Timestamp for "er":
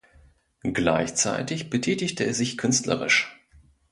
2.23-2.33